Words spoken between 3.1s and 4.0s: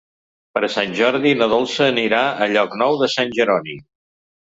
Sant Jeroni.